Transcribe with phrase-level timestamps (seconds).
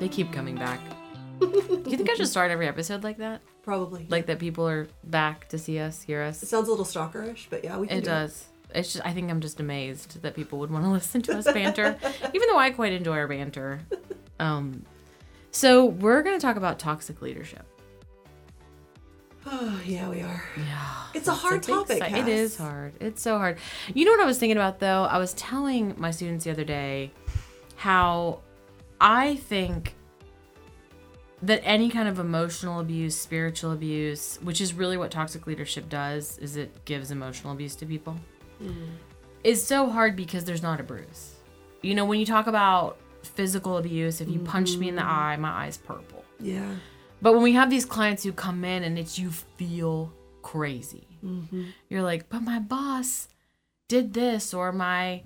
[0.00, 0.80] They keep coming back.
[1.40, 1.46] Do
[1.86, 3.40] you think I should start every episode like that?
[3.62, 4.06] Probably.
[4.08, 6.42] Like that people are back to see us, hear us.
[6.42, 8.46] it sounds a little stalkerish, but yeah, we can It do does.
[8.74, 11.44] It's just I think I'm just amazed that people would want to listen to us
[11.52, 11.96] banter,
[12.34, 13.80] even though I quite enjoy our banter.
[14.38, 14.84] Um,
[15.50, 17.64] so we're gonna talk about toxic leadership.
[19.46, 20.44] Oh, yeah, we are.
[20.56, 22.02] Yeah, It's a hard big topic.
[22.04, 22.94] si- It is hard.
[23.00, 23.58] It's so hard.
[23.94, 25.04] You know what I was thinking about though?
[25.04, 27.12] I was telling my students the other day
[27.76, 28.40] how
[29.00, 29.94] I think
[31.42, 36.36] that any kind of emotional abuse, spiritual abuse, which is really what toxic leadership does,
[36.38, 38.16] is it gives emotional abuse to people,
[38.62, 38.90] mm-hmm.
[39.42, 41.36] is so hard because there's not a bruise.
[41.82, 45.10] You know, when you talk about physical abuse, if you punch me in the mm-hmm.
[45.10, 46.24] eye, my eye's purple.
[46.38, 46.74] Yeah.
[47.22, 50.12] But when we have these clients who come in and it's you feel
[50.42, 51.64] crazy, mm-hmm.
[51.88, 53.28] you're like, but my boss
[53.88, 55.22] did this, or my,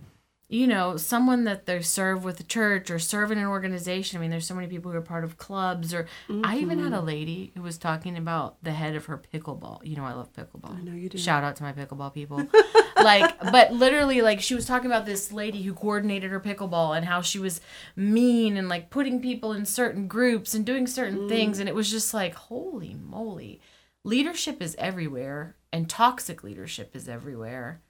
[0.54, 4.16] you know, someone that they serve with the church or serve in an organization.
[4.16, 6.06] I mean, there's so many people who are part of clubs, or
[6.44, 7.06] I even had a mm-hmm.
[7.06, 9.84] lady who was talking about the head of her pickleball.
[9.84, 10.78] You know, I love pickleball.
[10.78, 11.18] I know you do.
[11.18, 12.46] Shout out to my pickleball people.
[12.96, 17.04] like, but literally, like, she was talking about this lady who coordinated her pickleball and
[17.04, 17.60] how she was
[17.96, 21.28] mean and like putting people in certain groups and doing certain mm.
[21.28, 21.58] things.
[21.58, 23.60] And it was just like, holy moly.
[24.04, 27.82] Leadership is everywhere, and toxic leadership is everywhere.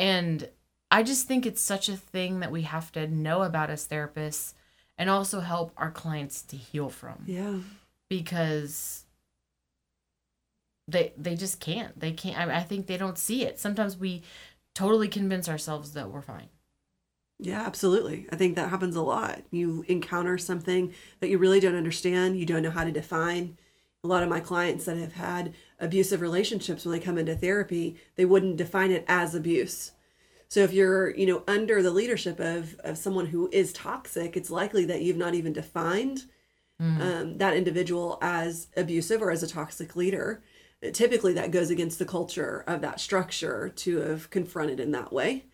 [0.00, 0.48] And
[0.92, 4.52] I just think it's such a thing that we have to know about as therapists
[4.98, 7.60] and also help our clients to heal from Yeah.
[8.10, 9.04] because
[10.88, 14.22] they they just can't they can't I, I think they don't see it sometimes we
[14.74, 16.48] totally convince ourselves that we're fine
[17.38, 18.26] Yeah, absolutely.
[18.30, 19.42] I think that happens a lot.
[19.50, 23.56] You encounter something that you really don't understand, you don't know how to define.
[24.04, 27.96] A lot of my clients that have had abusive relationships when they come into therapy,
[28.16, 29.92] they wouldn't define it as abuse.
[30.52, 34.50] So if you're, you know, under the leadership of of someone who is toxic, it's
[34.50, 36.26] likely that you've not even defined
[37.00, 40.42] um, that individual as abusive or as a toxic leader.
[40.92, 45.46] Typically, that goes against the culture of that structure to have confronted in that way.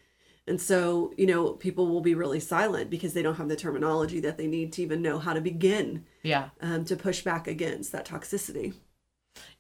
[0.49, 4.19] And so, you know, people will be really silent because they don't have the terminology
[4.19, 7.93] that they need to even know how to begin yeah um, to push back against
[7.93, 8.75] that toxicity.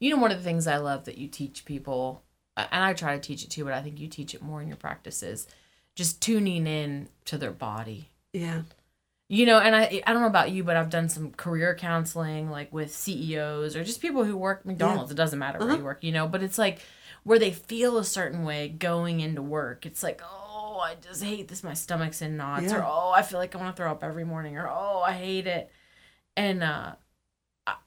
[0.00, 2.24] you know one of the things i love that you teach people
[2.70, 4.68] and i try to teach it too but i think you teach it more in
[4.68, 5.46] your practices
[5.94, 8.08] just tuning in to their body.
[8.32, 8.62] Yeah.
[9.28, 12.50] you know and i i don't know about you but i've done some career counseling
[12.50, 15.10] like with ceos or just people who work mcdonald's.
[15.10, 16.80] It doesn't matter where you work you know but it's like
[17.24, 19.84] where they feel a certain way going into work.
[19.84, 21.64] It's like oh i just hate this.
[21.64, 24.24] My stomach's in knots or oh i feel like i want to throw up every
[24.24, 25.70] morning or oh i hate it.
[26.36, 26.92] And uh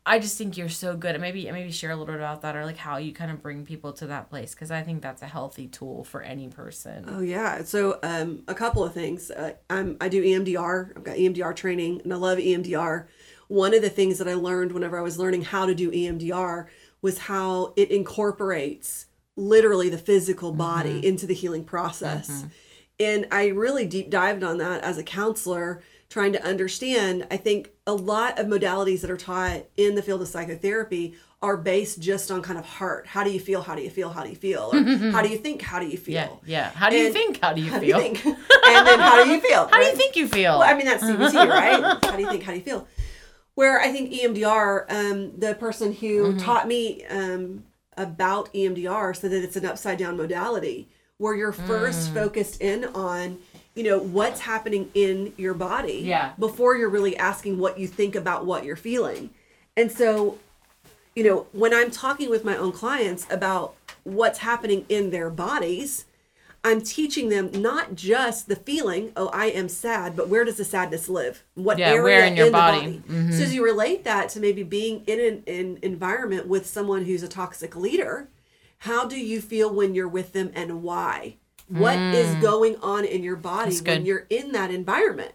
[0.06, 1.16] I- just think you're so good.
[1.16, 3.42] And maybe maybe share a little bit about that, or like how you kind of
[3.42, 7.06] bring people to that place, because I think that's a healthy tool for any person.
[7.08, 7.64] Oh yeah.
[7.64, 9.32] So um, a couple of things.
[9.32, 10.98] Uh, I'm I do EMDR.
[10.98, 13.08] I've got EMDR training, and I love EMDR.
[13.48, 16.68] One of the things that I learned whenever I was learning how to do EMDR
[17.02, 22.46] was how it incorporates literally the physical body into the healing process.
[23.00, 25.82] And I really deep dived on that as a counselor,
[26.12, 27.26] trying to understand.
[27.32, 31.58] I think a lot of modalities that are taught in the field of psychotherapy are
[31.58, 33.08] based just on kind of heart.
[33.08, 33.64] How do you feel?
[33.64, 34.10] How do you feel?
[34.10, 34.70] How do you feel?
[34.72, 35.64] Or how do you think?
[35.64, 36.14] How do you feel?
[36.14, 36.70] yeah, yeah.
[36.72, 37.40] How do you And- think?
[37.42, 38.24] How do you How do you think?
[38.26, 38.36] and
[38.88, 39.68] then how do you feel?
[39.72, 40.60] How do you think you feel?
[40.60, 41.82] Well, I mean, that's CBT, right?
[42.06, 42.44] How do you think?
[42.44, 42.88] How do you feel?
[43.56, 46.38] Where I think E EMDR, um, the person who Mm-hmm.
[46.40, 47.64] taught me um,
[47.98, 52.14] about E EMDR said that it's an upside down modality where you're first Mm.
[52.14, 53.40] focused in on,
[53.76, 56.34] you know, what's happening in your body Yeah.
[56.38, 59.30] before you're really asking what you think about what you're feeling.
[59.78, 60.40] And so,
[61.16, 66.06] you know, when I'm talking with my own clients about what's happening in their bodies,
[66.64, 70.66] I'm teaching them not just the feeling, oh, I am sad, but where does the
[70.66, 71.44] sadness live?
[71.56, 73.02] What Yeah, area where in your the body?
[73.10, 73.32] Mm-hmm.
[73.32, 77.24] So as you relate that to maybe being in an, an environment with someone who's
[77.24, 78.28] a toxic leader,
[78.80, 81.38] how do you feel when you're with them and why?
[81.80, 83.88] What is going on in your body Mm.
[83.88, 85.34] When you're in that environment?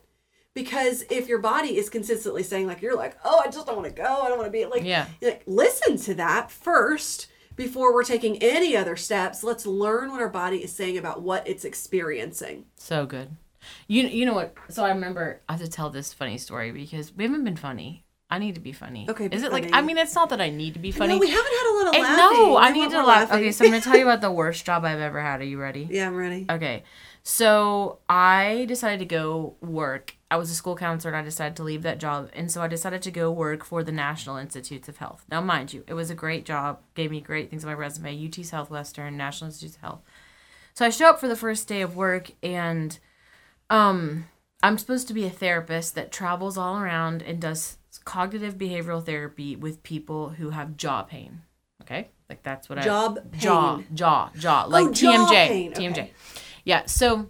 [0.55, 3.88] Because if your body is consistently saying like you're like, oh, I just don't want
[3.88, 5.06] to go, I don't want to be like, Yeah.
[5.21, 9.44] like listen to that first before we're taking any other steps.
[9.44, 12.67] Let's learn what our body is saying about what it's experiencing.
[12.77, 13.37] So good.
[13.88, 14.55] You you know what?
[14.71, 18.06] So I remember I have to tell this funny story because we haven't been funny.
[18.28, 19.06] I need to be funny.
[19.08, 19.70] Okay, Is it like.
[19.73, 21.14] I mean it's not that I need to be funny.
[21.14, 22.37] No, we haven't had a lot of Eh, laughing.
[22.38, 23.06] no, I need to laugh.
[23.31, 23.37] laughing.
[23.38, 25.40] Okay, so I'm gonna tell you about the worst job I've ever had.
[25.40, 25.87] Are you ready?
[25.90, 26.44] yeah, I'm ready.
[26.50, 26.82] Okay.
[27.23, 30.17] So I decided to go work.
[30.31, 32.31] I was a school counselor and I decided to leave that job.
[32.32, 35.25] And so I decided to go work for the National Institutes of Health.
[35.31, 38.26] Now, mind you, it was a great job, gave me great things on my resume
[38.26, 40.00] UT Southwestern, National Institutes of Health.
[40.75, 42.99] So I show up for the first day of work and
[43.70, 44.26] um
[44.62, 47.76] I'm supposed to be a therapist that travels all around and does
[48.06, 51.43] cognitive behavioral therapy with people who have jaw pain.
[51.82, 52.08] Okay?
[52.31, 53.87] Like that's what Job I jaw pain.
[53.94, 55.91] jaw jaw oh, like Oh, jaw TMJ pain, TMJ.
[55.93, 56.11] okay.
[56.64, 57.29] Yeah, so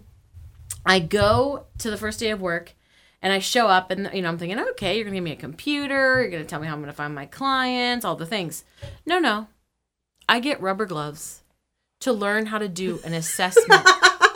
[0.85, 2.73] I go to the first day of work
[3.21, 5.31] and I show up and you know I'm thinking, "Okay, you're going to give me
[5.33, 8.15] a computer, you're going to tell me how I'm going to find my clients, all
[8.15, 8.63] the things."
[9.05, 9.47] No, no.
[10.29, 11.43] I get rubber gloves
[12.01, 13.81] to learn how to do an assessment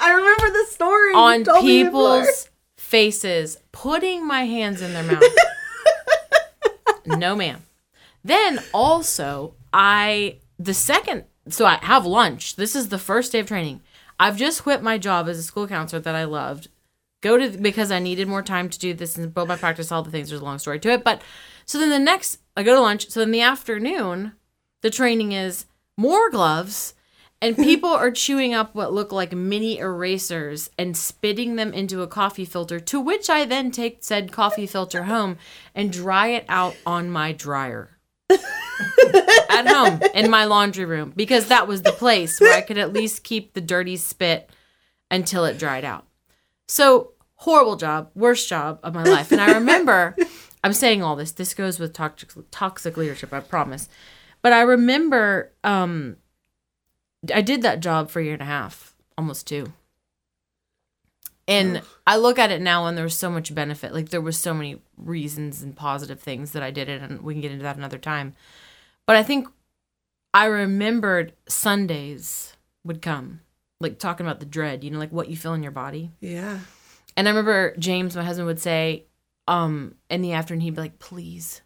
[0.03, 1.13] I remember the story.
[1.13, 5.23] On people's faces, putting my hands in their mouth.
[7.05, 7.63] No, ma'am.
[8.23, 12.55] Then also, I, the second, so I have lunch.
[12.55, 13.81] This is the first day of training.
[14.19, 16.67] I've just quit my job as a school counselor that I loved.
[17.21, 20.03] Go to, because I needed more time to do this and build my practice, all
[20.03, 20.29] the things.
[20.29, 21.03] There's a long story to it.
[21.03, 21.21] But
[21.65, 23.09] so then the next, I go to lunch.
[23.09, 24.33] So in the afternoon,
[24.81, 25.65] the training is
[25.97, 26.93] more gloves
[27.41, 32.07] and people are chewing up what look like mini erasers and spitting them into a
[32.07, 35.37] coffee filter to which i then take said coffee filter home
[35.73, 37.97] and dry it out on my dryer.
[39.49, 42.93] At home in my laundry room because that was the place where i could at
[42.93, 44.49] least keep the dirty spit
[45.09, 46.07] until it dried out.
[46.67, 49.31] So horrible job worst job of my life.
[49.31, 50.15] And i remember
[50.63, 53.89] i'm saying all this this goes with toxic toxic leadership i promise.
[54.41, 56.15] But i remember um
[57.33, 59.73] I did that job for a year and a half, almost two.
[61.47, 63.93] And I look at it now and there was so much benefit.
[63.93, 67.33] Like there was so many reasons and positive things that I did it and we
[67.33, 68.33] can get into that another time.
[69.05, 69.47] But I think
[70.33, 73.41] I remembered Sundays would come.
[73.79, 76.11] Like talking about the dread, you know, like what you feel in your body.
[76.19, 76.59] Yeah.
[77.17, 79.05] And I remember James, my husband, would say,
[79.47, 81.61] um, in the afternoon, he'd be like, please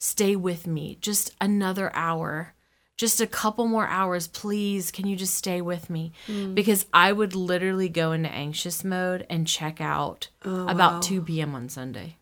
[0.00, 2.53] stay with me just another hour,
[2.96, 4.28] just a couple more hours.
[4.28, 6.12] Please, can you just stay with me?
[6.26, 6.54] Hmm.
[6.54, 11.00] Because I would literally go into anxious mode and check out Oh, about wow.
[11.00, 11.54] 2 p.m.
[11.54, 12.16] on Sunday.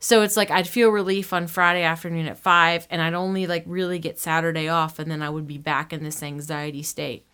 [0.00, 3.64] So it's like I'd feel relief on Friday afternoon at five, and I'd only like
[3.66, 7.26] really get Saturday off, and then I would be back in this anxiety state.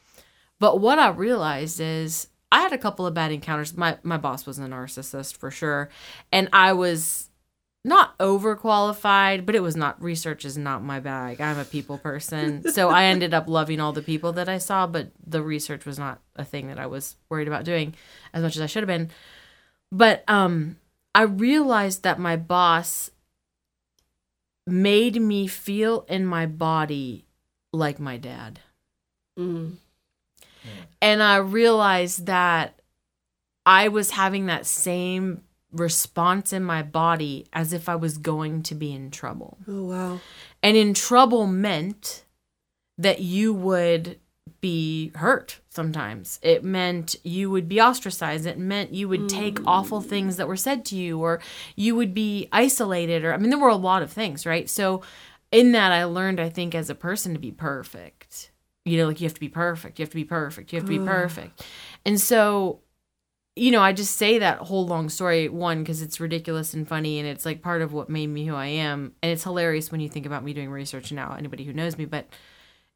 [0.58, 3.76] But what I realized is I had a couple of bad encounters.
[3.76, 5.88] My my boss was a narcissist for sure,
[6.32, 7.29] and I was
[7.84, 11.40] not overqualified, but it was not research is not my bag.
[11.40, 12.70] I'm a people person.
[12.72, 15.98] so I ended up loving all the people that I saw, but the research was
[15.98, 17.94] not a thing that I was worried about doing
[18.34, 19.10] as much as I should have been.
[19.90, 20.76] But um
[21.14, 23.10] I realized that my boss
[24.66, 27.24] made me feel in my body
[27.72, 28.60] like my dad.
[29.38, 29.76] Mm.
[31.00, 32.80] And I realized that
[33.64, 38.74] I was having that same response in my body as if I was going to
[38.74, 39.58] be in trouble.
[39.68, 40.20] Oh wow.
[40.62, 42.24] And in trouble meant
[42.98, 44.18] that you would
[44.60, 46.38] be hurt sometimes.
[46.42, 48.46] It meant you would be ostracized.
[48.46, 49.64] It meant you would take mm.
[49.66, 51.40] awful things that were said to you, or
[51.76, 54.68] you would be isolated, or I mean, there were a lot of things, right?
[54.68, 55.02] So,
[55.50, 58.50] in that, I learned, I think, as a person to be perfect.
[58.84, 60.86] You know, like you have to be perfect, you have to be perfect, you have
[60.86, 61.06] to be oh.
[61.06, 61.64] perfect.
[62.04, 62.80] And so,
[63.60, 67.18] you know, I just say that whole long story, one, because it's ridiculous and funny,
[67.18, 69.12] and it's like part of what made me who I am.
[69.22, 72.06] And it's hilarious when you think about me doing research now, anybody who knows me,
[72.06, 72.26] but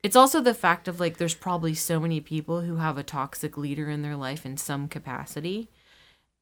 [0.03, 3.59] it's also the fact of like there's probably so many people who have a toxic
[3.59, 5.69] leader in their life in some capacity.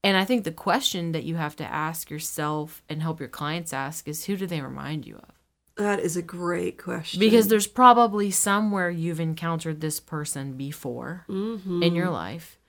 [0.05, 3.73] And I think the question that you have to ask yourself and help your clients
[3.73, 5.35] ask is who do they remind you of?
[5.77, 7.19] That is a great question.
[7.19, 11.83] Because there's probably somewhere you've encountered this person before mm-hmm.
[11.83, 12.61] in your life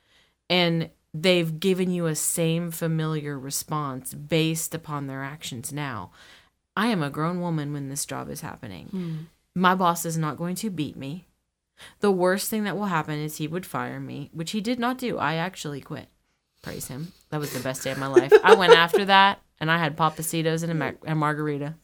[0.50, 6.12] and they've given you a same familiar response based upon their actions now.
[6.76, 8.88] I am a grown woman when this job is happening.
[8.88, 9.16] Hmm.
[9.56, 11.28] My boss is not going to beat me.
[12.00, 14.98] The worst thing that will happen is he would fire me, which he did not
[14.98, 15.18] do.
[15.18, 16.08] I actually quit.
[16.62, 17.12] Praise him.
[17.30, 18.32] That was the best day of my life.
[18.44, 21.76] I went after that and I had Pappasitos and a, mar- a margarita.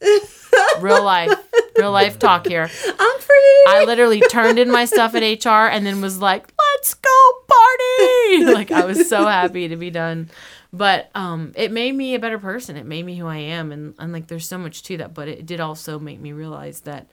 [0.80, 1.32] Real life.
[1.76, 2.64] Real life talk here.
[2.84, 3.64] I'm free.
[3.68, 8.44] I literally turned in my stuff at HR and then was like, "Let's go party!"
[8.54, 10.30] Like I was so happy to be done.
[10.72, 12.76] But um, it made me a better person.
[12.76, 15.12] It made me who I am, and and like there's so much to that.
[15.12, 17.10] But it did also make me realize that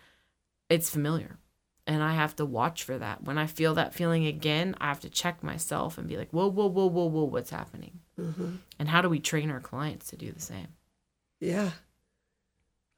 [0.69, 1.37] it's familiar,
[1.85, 3.23] and I have to watch for that.
[3.23, 6.47] When I feel that feeling again, I have to check myself and be like, "Whoa,
[6.47, 7.99] whoa, whoa, whoa, whoa, what's happening?"
[8.79, 10.67] And how do we train our clients to do the same?
[11.39, 11.71] Yeah.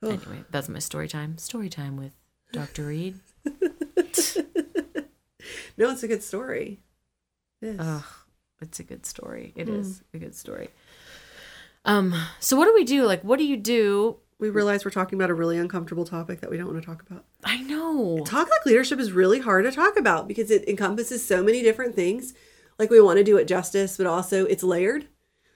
[0.02, 0.10] Oh.
[0.10, 1.38] Anyway, that's my story time.
[1.38, 2.14] Story time with
[2.54, 2.88] Dr.
[2.88, 3.20] Reid.
[5.78, 6.80] No, it's a good story.
[7.62, 7.76] Yes.
[7.80, 8.04] Ugh,
[8.62, 9.54] it's a good story.
[9.56, 10.70] It is a good story.
[11.86, 13.04] Um, so what do we do?
[13.06, 14.18] Like, what do you do?
[14.40, 17.02] we realize we're talking about a really uncomfortable topic that we don't want to talk
[17.02, 17.26] about.
[17.44, 18.24] I know.
[18.26, 21.94] Talk like leadership is really hard to talk about because it encompasses so many different
[21.94, 22.34] things.
[22.78, 25.08] Like we want to do it justice, but also it's layered.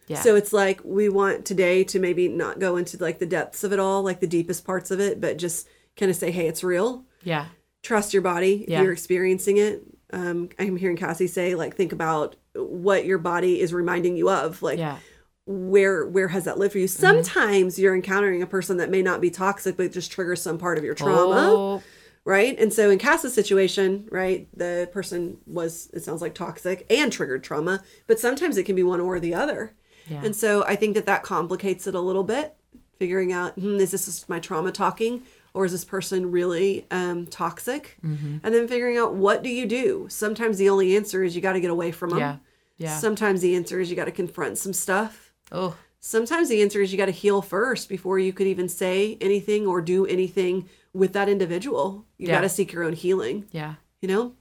[0.07, 0.19] Yeah.
[0.19, 3.71] So it's like we want today to maybe not go into like the depths of
[3.71, 6.61] it all, like the deepest parts of it, but just kind of say, hey, it's
[6.61, 7.05] real.
[7.23, 7.45] Yeah.
[7.83, 8.81] Trust your body if Yeah.
[8.81, 9.81] you're experiencing it.
[10.13, 14.61] Um, I'm hearing Cassie say, like, think about what your body is reminding you of.
[14.61, 14.99] Like, Yeah.
[15.45, 16.85] where where has that lived for you?
[16.87, 17.01] Mm-hmm.
[17.01, 20.77] Sometimes you're encountering a person that may not be toxic, but just triggers some part
[20.77, 21.83] of your trauma Oh,
[22.25, 22.57] right?
[22.57, 27.43] And so in Cass's situation, right, the person was, it sounds like toxic and triggered
[27.43, 29.73] trauma, but sometimes it can be one or the other.
[30.07, 30.21] Yeah.
[30.23, 32.55] And so I think that that complicates it a little bit,
[32.99, 35.23] figuring out, hmm, is this just my trauma talking?
[35.53, 37.97] Or is this person really um, toxic?
[38.03, 38.37] Mm-hmm.
[38.43, 40.07] And then figuring out what do you do?
[40.09, 42.19] Sometimes the only answer is you got to get away from them.
[42.19, 42.37] Yeah.
[42.77, 42.97] Yeah.
[42.97, 45.33] Sometimes the answer is you got to confront some stuff.
[45.51, 49.17] oh, Sometimes the answer is you got to heal first before you could even say
[49.21, 52.05] anything or do anything with that individual.
[52.17, 52.35] You Yeah.
[52.35, 53.75] got to seek your own healing, yeah.
[54.01, 54.33] you know?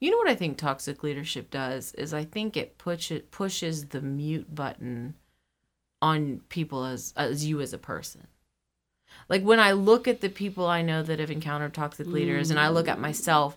[0.00, 3.86] You know what I think toxic leadership does is I think it push it pushes
[3.86, 5.14] the mute button
[6.02, 8.26] on people as as you as a person.
[9.28, 12.58] Like when I look at the people I know that have encountered toxic leaders and
[12.58, 13.02] I look at mm.
[13.02, 13.56] myself,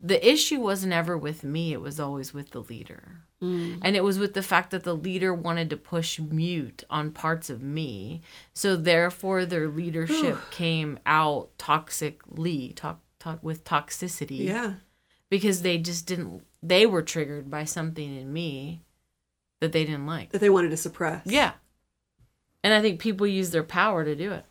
[0.00, 3.22] the issue wasn't ever with me, it was always with the leader.
[3.42, 3.80] Mm.
[3.82, 7.50] And it was with the fact that the leader wanted to push mute on parts
[7.50, 8.22] of me.
[8.54, 14.74] So therefore their leadership came out toxically, to- to- with toxicity Yeah.
[15.30, 18.82] because they just didn't they were triggered by something in me
[19.60, 21.22] that they didn't like That they wanted to suppress.
[21.24, 21.52] yeah
[22.64, 24.44] and i think people use their power to do it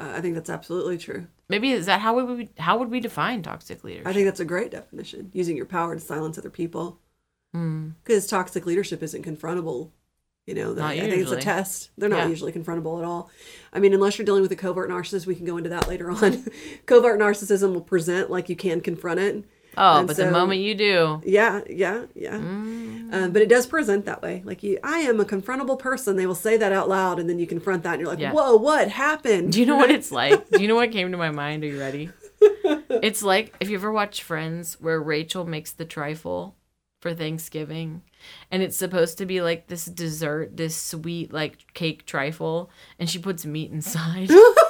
[0.00, 1.26] Uh, I think that's absolutely true.
[1.48, 4.40] maybe is that how we would how would we define toxic leadership I think that's
[4.40, 7.00] a great definition, using your power to silence other people.
[7.52, 7.90] Hmm.
[8.04, 9.90] Because toxic leadership isn't confrontable.
[10.46, 11.90] You know, I think it's a test.
[11.98, 12.28] They're not Yeah.
[12.28, 13.30] usually confrontable at all.
[13.72, 16.10] I mean, unless you're dealing with a covert narcissist, we can go into that later
[16.10, 16.44] on.
[16.86, 19.44] covert narcissism will present like you can confront it.
[19.78, 22.36] Oh And but so- the moment you do Yeah, yeah, yeah.
[22.36, 23.14] Mm.
[23.14, 24.42] Um, but it does present that way.
[24.44, 26.16] Like you, I am a confrontable person.
[26.16, 28.32] They will say that out loud, and then you confront that, and you're like, Yeah.
[28.32, 31.16] "Whoa, what happened?" do you know what it's like do you know what came to
[31.16, 35.72] my mind are you ready it's like if you ever watch friends where rachel makes
[35.72, 36.54] the trifle
[37.00, 38.02] for thanksgiving
[38.50, 43.18] and it's supposed to be like this dessert this sweet like cake trifle and she
[43.18, 44.30] puts meat inside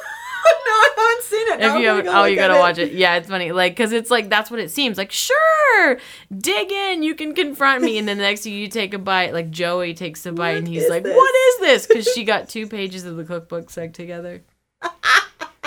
[1.61, 1.67] it.
[1.67, 2.93] if you haven't, oh, oh, you gotta watch it.
[2.93, 3.53] Yeah, it's funny.
[3.53, 5.13] Like, cause it's like that's what it seems like.
[5.13, 5.99] Sure,
[6.37, 7.03] dig in.
[7.03, 9.33] You can confront me, and then the next thing you take a bite.
[9.33, 11.17] Like Joey takes a bite, What and he's like, this?
[11.17, 14.43] "What is this?" Because she got two pages of the cookbook stuck together.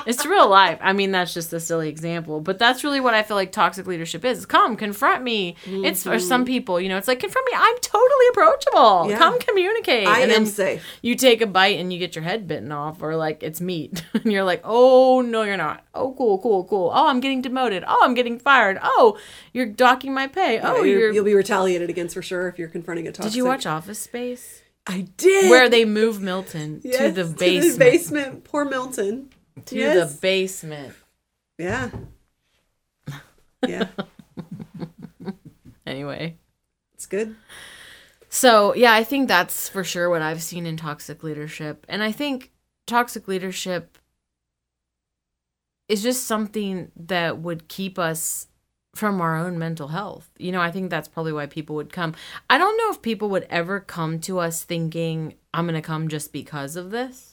[0.06, 0.80] It's real life.
[0.82, 3.88] I mean, that's just a silly example, but that's really what I feel like toxic
[3.88, 4.46] leadership is.
[4.46, 5.56] Come, confront me.
[5.66, 7.54] It's for some people, you know, it's like confront me.
[7.56, 8.80] I'm totally approachable.
[8.80, 9.10] Mm-hmm.
[9.12, 9.18] Yeah.
[9.18, 10.08] Come communicate.
[10.08, 10.86] I and am safe.
[11.02, 14.04] you take a bite and you get your head bitten off, or like it's meat,
[14.14, 15.84] and you're like, oh no, you're not.
[15.94, 16.92] Oh, cool, cool, cool.
[16.94, 17.84] Oh, I'm getting demoted.
[17.88, 18.80] Oh, I'm getting fired.
[18.82, 19.18] Oh,
[19.54, 20.60] you're docking my pay.
[20.60, 21.14] Oh, you're, you're.
[21.14, 23.32] you'll be retaliated against for sure if you're confronting a toxic.
[23.34, 24.62] Did you watch Office Space?
[24.88, 25.50] I did.
[25.50, 27.80] Where they move Milton Yes, to the basement.
[27.80, 28.44] basement.
[28.44, 29.30] Poor Milton.
[29.66, 30.14] To Yes.
[30.14, 30.94] the basement.
[31.58, 31.92] Yeah.
[33.68, 33.90] Yeah,
[35.86, 36.38] Anyway.
[36.96, 37.36] it's good.
[38.30, 41.86] So, yeah, I think that's for sure what I've seen in toxic leadership.
[41.88, 42.52] And I think
[42.88, 43.98] toxic leadership
[45.88, 48.48] is just something that would keep us
[48.96, 50.30] from our own mental health.
[50.40, 52.16] You know, I think that's probably why people would come.
[52.50, 56.08] I don't know if people would ever come to us thinking, I'm going to come
[56.08, 57.31] just because of this.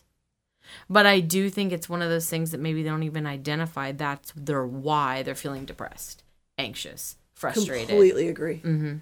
[0.89, 3.93] But I do think it's one of those things that maybe they don't even identify
[3.93, 6.23] that's their why they're feeling depressed,
[6.59, 7.89] anxious, frustrated.
[7.89, 8.57] Completely agree.
[8.59, 8.97] hmm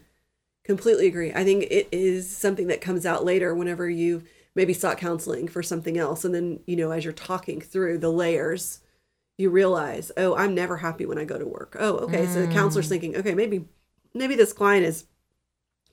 [0.64, 1.32] Completely agree.
[1.32, 4.24] I think it is something that comes out later whenever you
[4.56, 6.24] maybe sought counseling for something else.
[6.24, 8.80] And then, you know, as you're talking through the layers,
[9.38, 11.76] you realize, oh, I'm never happy when I go to work.
[11.78, 12.26] Oh, okay.
[12.26, 13.66] So the counselor's thinking, okay, maybe,
[14.12, 15.04] maybe this client is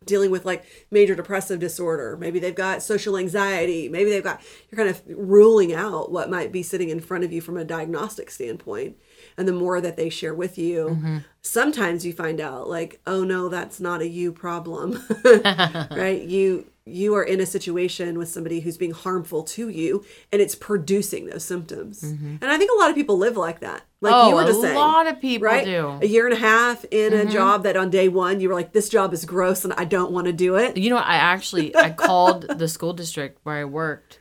[0.05, 2.17] dealing with like major depressive disorder.
[2.17, 3.89] Maybe they've got social anxiety.
[3.89, 7.31] Maybe they've got, you're kind of ruling out what might be sitting in front of
[7.31, 8.97] you from a diagnostic standpoint.
[9.37, 11.17] And the more that they share with you, mm-hmm.
[11.41, 15.03] sometimes you find out like, oh no, that's not a you problem.
[15.91, 16.21] right?
[16.21, 20.55] You, you are in a situation with somebody who's being harmful to you and it's
[20.55, 22.01] producing those symptoms.
[22.01, 22.37] Mm-hmm.
[22.41, 23.83] And I think a lot of people live like that.
[24.03, 25.63] Like oh, you were a just saying lot of people right?
[25.63, 25.71] do.
[25.71, 26.03] Mm-hmm.
[26.03, 28.73] A year and a half in a job that on day one you were like,
[28.73, 30.75] this job is gross and I don't want to do it.
[30.75, 31.07] You know, what?
[31.07, 34.19] I actually I called the school district where I worked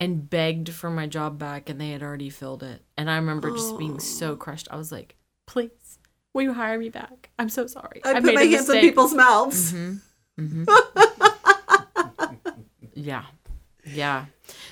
[0.00, 2.82] and begged for my job back, and they had already filled it.
[2.96, 4.68] And I remember just being so crushed.
[4.70, 5.16] I was like,
[5.46, 5.98] "Please,
[6.32, 7.30] will you hire me back?
[7.38, 8.00] I'm so sorry.
[8.04, 9.74] I, put made my hands in people's mouths.
[12.94, 13.24] Yeah,
[13.92, 14.26] yeah.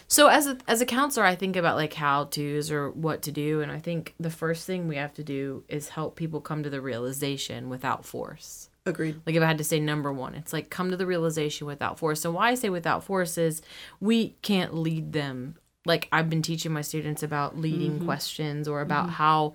[0.08, 3.32] So as a as a counselor, I think about like how tos or what to
[3.32, 6.62] do, and I think the first thing we have to do is help people come
[6.62, 8.70] to the realization without force.
[8.86, 9.20] Agreed.
[9.26, 11.98] Like if I had to say number one, it's like come to the realization without
[11.98, 12.24] force.
[12.24, 13.60] And why I say without force is
[14.00, 15.56] we can't lead them.
[15.84, 18.04] Like I've been teaching my students about leading Mm-hmm.
[18.04, 19.54] questions or about how,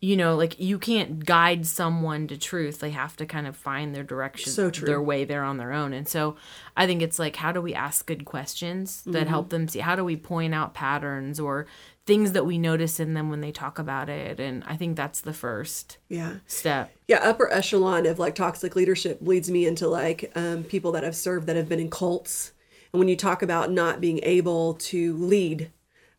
[0.00, 2.80] you know, like you can't guide someone to truth.
[2.80, 4.86] They have to kind of find their direction, So true.
[4.86, 5.92] their way there on their own.
[5.92, 6.36] And so
[6.76, 9.28] I think it's like how do we ask good questions that Mm-hmm.
[9.30, 9.78] help them see?
[9.80, 11.66] How do we point out patterns or
[12.04, 14.38] things that we notice in them when they talk about it?
[14.38, 16.34] And I think that's the first Yeah.
[16.46, 16.94] step.
[17.08, 21.16] Yeah, upper echelon of like toxic leadership leads me into like um, people that I've
[21.16, 22.52] served that have been in cults.
[22.92, 25.70] And when you talk about not being able to lead,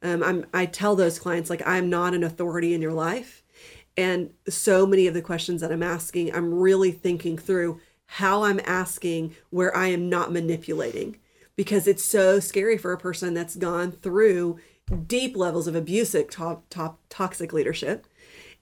[0.02, 3.44] um, I'm I tell those clients like I'm not an authority in your life,
[3.98, 8.62] and so many of the questions that I'm asking, I'm really thinking through how I'm
[8.64, 11.18] asking where I am not manipulating,
[11.56, 14.60] because it's so scary for a person that's gone through
[15.08, 18.08] deep levels of abusive top, top toxic leadership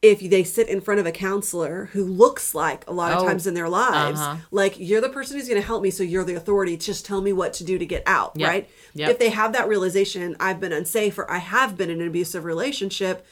[0.01, 3.25] if they sit in front of a counselor who looks like a lot of Oh,
[3.27, 4.37] times in their lives uh-huh.
[4.51, 7.21] like you're the person who's going to help me so you're the authority just tell
[7.21, 8.49] me what to do to get out Yep.
[8.49, 9.09] right Yep.
[9.11, 12.43] if they have that realization i've been unsafe or i have been in an abusive
[12.43, 13.25] relationship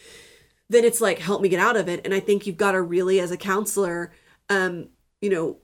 [0.73, 2.81] then it's like help me get out of it and i think you've got to
[2.81, 4.11] really as a counselor
[4.49, 4.87] um
[5.21, 5.57] you know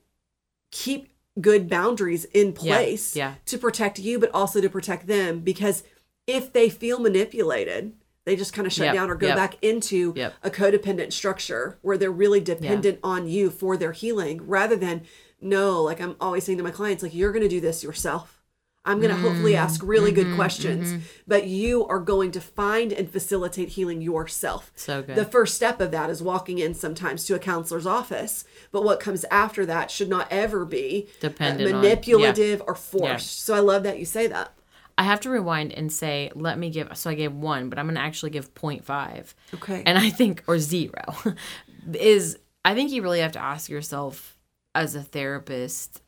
[0.71, 3.35] keep good boundaries in place yeah.
[3.45, 5.83] to protect you but also to protect them because
[6.27, 7.93] if they feel manipulated
[8.25, 9.35] they just kind of shut Yep, down or go yep.
[9.35, 10.33] back into Yep.
[10.43, 15.03] a codependent structure where they're really dependent on you for their healing rather than
[15.41, 18.38] no like i'm always saying to my clients like you're going to do this yourself
[18.85, 22.41] i'm going to hopefully Mm, ask really mm-hmm, good questions but you are going to
[22.41, 25.15] find and facilitate healing yourself So good.
[25.15, 28.99] the first step of that is walking in sometimes to a counselor's office but what
[28.99, 33.17] comes after that should not ever be uh, Dependent on- manipulative or forced Yeah.
[33.45, 34.53] so i love that you say that
[34.97, 36.89] I have to rewind and say, let me give.
[36.97, 39.33] So I gave one, but I'm going to actually give 0.5.
[39.53, 41.05] okay And I think, or zero,
[41.93, 44.37] is I think you really have to ask yourself
[44.75, 46.01] as a therapist,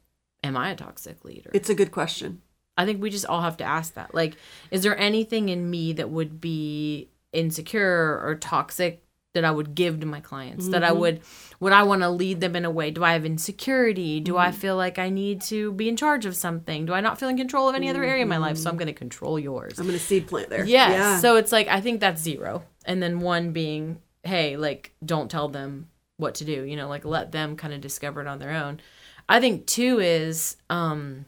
[0.43, 1.51] am I a toxic leader?
[1.53, 2.41] it's a good question
[2.81, 4.13] I think we just all have to ask that.
[4.13, 4.35] Like,
[4.71, 9.03] is there anything in me that would be insecure or toxic
[9.33, 10.67] that I would give to my clients?
[10.69, 10.99] That I mm-hmm.
[10.99, 11.21] would,
[11.59, 12.91] would I want to lead them in a way?
[12.91, 14.19] Do I have insecurity?
[14.19, 14.57] Do I mm-hmm.
[14.57, 16.85] feel like I need to be in charge of something?
[16.85, 18.57] Do I not feel in control of any other area of my life?
[18.57, 18.79] So I'm mm-hmm.
[18.79, 19.79] going to control yours.
[19.79, 20.91] i'm going to seed plant there Yes.
[20.91, 22.63] yeah So it's like I think that's zero.
[22.85, 27.05] And then one being, hey, like don't tell them what to do, you know, like
[27.05, 28.81] let them kind of discover it on their own.
[29.29, 31.25] I think two is um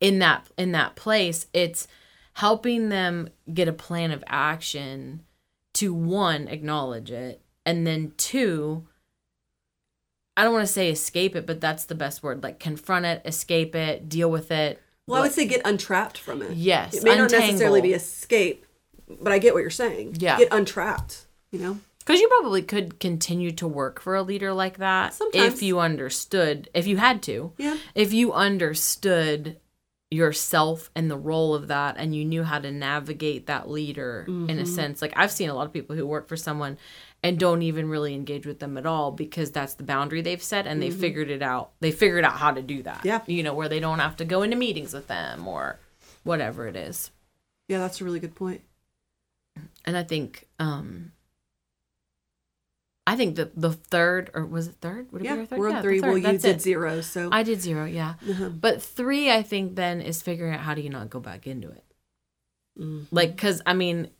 [0.00, 1.86] in that in that place, it's
[2.34, 5.22] helping them get a plan of action
[5.74, 8.86] to one, acknowledge it, and then two,
[10.36, 12.42] I don't want to say escape it, but that's the best word.
[12.42, 14.80] Like confront it, escape it, deal with it.
[15.06, 16.94] well i would say get untrapped from it Yes.
[16.94, 18.66] It may not necessarily be escape,
[19.20, 20.16] but I get what you're saying.
[20.18, 20.38] Yeah.
[20.38, 21.78] Get untrapped, you know?
[22.00, 25.54] Because you probably could continue to work for a leader like that Sometimes.
[25.54, 27.78] if you understood, if you had to, Yeah.
[27.94, 29.58] if you understood
[30.14, 34.34] yourself and the role of that and you knew how to navigate that leader in
[34.46, 34.58] Mm-hmm.
[34.60, 35.02] a sense.
[35.02, 36.78] Like I've seen a lot of people who work for someone
[37.22, 40.66] and don't even really engage with them at all because that's the boundary they've set
[40.66, 41.70] and they figured it out.
[41.80, 42.98] They figured out how to do that.
[42.98, 43.08] Mm-hmm.
[43.08, 43.20] Yeah.
[43.26, 45.78] You know, where they don't have to go into meetings with them or
[46.22, 47.10] whatever it is.
[47.68, 48.60] Yeah, that's a really good point.
[49.84, 51.12] And I think um
[53.06, 55.12] I think the the third or was it third?
[55.12, 55.58] Would it be Yeah, our third?
[55.58, 56.00] we're Yeah, on three.
[56.00, 56.60] Well, you did it.
[56.62, 58.14] zero, so I did zero, yeah.
[58.28, 58.48] Uh-huh.
[58.48, 61.68] But three, I think then is figuring out how do you not go back into
[61.70, 61.84] it.
[62.80, 63.06] Mhm.
[63.10, 64.10] Like, cause I mean,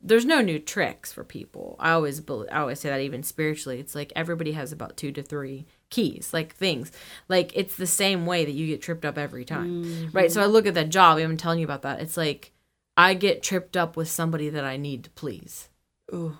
[0.00, 1.76] there's no new tricks for people.
[1.78, 5.22] I always I always say that even spiritually, it's like everybody has about two to
[5.22, 6.90] three keys, like things.
[7.28, 10.30] Like it's the same way that you get tripped up every time, right?
[10.32, 11.18] So I look at that job.
[11.18, 12.00] Been telling you about that.
[12.00, 12.52] It's like
[12.96, 15.68] I get tripped up with somebody that I need to please.
[16.12, 16.38] Ooh.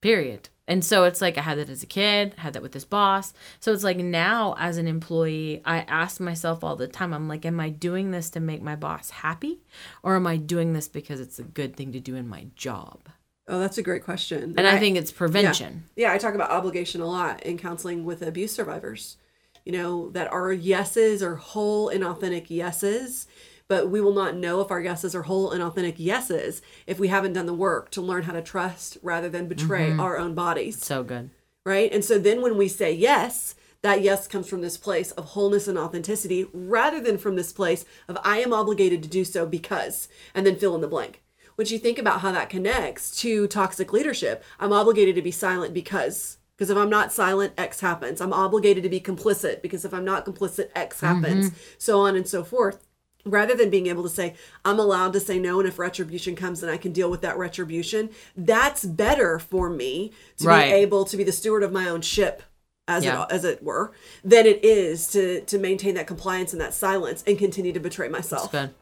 [0.00, 2.84] period and so it's like i had that as a kid had that with this
[2.84, 3.32] boss.
[3.60, 7.44] So it's like now as an employee i ask myself all the time i'm like
[7.44, 9.60] am i doing this to make my boss happy?
[10.02, 13.08] Or am i doing this because it's a good thing to do in my job?
[13.48, 14.54] Oh, that's a great question.
[14.56, 15.84] and i, think it's prevention.
[15.96, 19.16] Yeah, I talk about obligation a lot in counseling with abuse survivors.
[19.64, 23.26] You know, that our yeses are whole and authentic yeses,
[23.72, 27.08] but we will not know if our yeses are whole and authentic yeses if we
[27.08, 30.00] haven't done the work to learn how to trust rather than betray Mm-hmm.
[30.04, 30.76] our own bodies.
[30.84, 31.30] so good
[31.64, 31.90] right?
[31.94, 33.54] And so then when we say yes,
[33.86, 37.84] that yes comes from this place of wholeness and authenticity rather than from this place
[38.08, 39.96] of I am obligated to do so because,
[40.34, 41.22] and then fill in the blank.
[41.56, 45.72] When you think about how that connects to toxic leadership, I'm obligated to be silent
[45.72, 46.38] because.
[46.56, 48.20] Because if I'm not silent, X happens.
[48.20, 51.50] I'm obligated to be complicit because if I'm not complicit, X happens.
[51.78, 52.78] So on and so forth
[53.24, 56.62] rather than being able to say i'm allowed to say no and if retribution comes
[56.62, 60.66] and i can deal with that retribution that's better for me to Right.
[60.70, 62.42] be able to be the steward of my own ship
[62.88, 63.22] as Yeah.
[63.22, 63.92] it as it were,
[64.24, 68.08] than it is to to maintain that compliance and that silence and continue to betray
[68.08, 68.50] myself.
[68.50, 68.74] Good.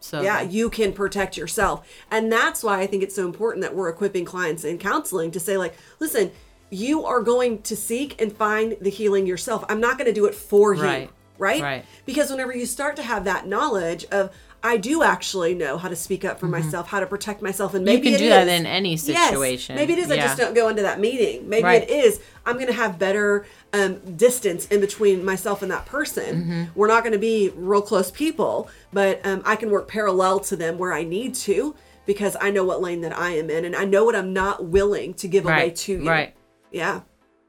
[0.00, 0.52] So Yeah, good.
[0.52, 1.88] you can protect yourself.
[2.10, 5.40] And that's why I think it's so important that we're equipping clients in counseling to
[5.40, 6.30] say, like, listen,
[6.70, 9.64] you are going to seek and find the healing yourself.
[9.70, 10.82] I'm not going to do it for you.
[10.82, 11.10] Right.
[11.38, 11.62] Right.
[11.62, 11.84] Right.
[12.04, 15.94] Because whenever you start to have that knowledge of, I do actually know how to
[15.94, 17.96] speak up for myself, how to protect myself, and Mm-hmm.
[18.04, 19.76] You can do that in any situation.
[19.76, 19.80] Yes.
[19.80, 21.48] Maybe it is I just don't go into that meeting.
[21.48, 21.82] Maybe Right.
[21.82, 26.42] it is I'm going to have better um, distance in between myself and that person.
[26.42, 26.64] Mm-hmm.
[26.74, 30.56] We're not going to be real close people, but um, I can work parallel to
[30.56, 33.76] them where I need to because I know what lane that I am in and
[33.76, 36.08] I know what I'm not willing to give away to you.
[36.08, 36.34] Right.
[36.72, 37.02] Yeah.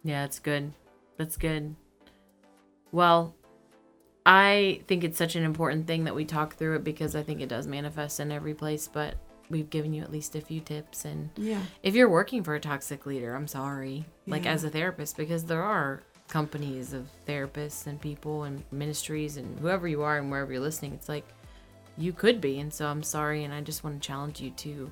[0.03, 0.73] Yeah, it's good.
[1.17, 1.75] That's good.
[2.91, 3.35] Well,
[4.25, 7.41] I think it's such an important thing that we talk through it because I think
[7.41, 9.15] it does manifest in every place, but
[9.49, 11.61] we've given you at least a few tips and Yeah.
[11.81, 14.05] if you're working for a toxic leader, I'm sorry.
[14.27, 14.51] Like Yeah.
[14.53, 19.87] as a therapist because there are companies of therapists and people and ministries and whoever
[19.87, 21.25] you are and wherever you're listening, it's like
[21.97, 24.91] you could be and so I'm sorry and I just want to challenge you to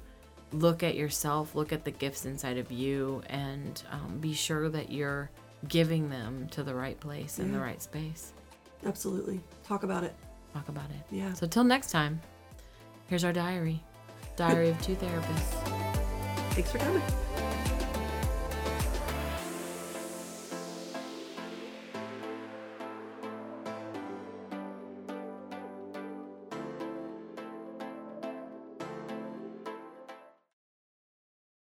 [0.54, 4.92] look at yourself, look at the gifts inside of you and um, be sure that
[4.92, 5.30] you're
[5.68, 8.34] giving them to the right place in the right space.
[8.86, 9.42] Absolutely.
[9.66, 10.14] Talk about it.
[10.54, 11.16] Talk about it.
[11.16, 11.34] Yeah.
[11.34, 12.22] So till next time,
[13.08, 13.84] here's our diary.
[14.36, 15.54] Diary of two therapists.
[16.54, 17.02] Thanks for coming.